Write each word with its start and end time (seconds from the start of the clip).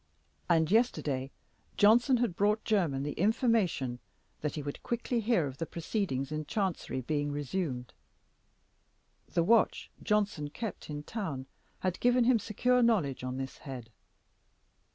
And 0.49 0.71
yesterday 0.71 1.29
Johnson 1.77 2.17
had 2.17 2.35
brought 2.35 2.63
Jermyn 2.63 3.03
the 3.03 3.11
information 3.11 3.99
that 4.39 4.55
he 4.55 4.63
would 4.63 4.81
quickly 4.81 5.19
hear 5.19 5.45
of 5.45 5.59
the 5.59 5.67
proceedings 5.67 6.31
in 6.31 6.45
Chancery 6.47 7.01
being 7.01 7.31
resumed: 7.31 7.93
the 9.31 9.43
watch 9.43 9.91
Johnson 10.01 10.49
kept 10.49 10.89
in 10.89 11.03
town 11.03 11.45
had 11.81 11.99
given 11.99 12.23
him 12.23 12.39
secure 12.39 12.81
knowledge 12.81 13.23
on 13.23 13.37
this 13.37 13.59
head. 13.59 13.91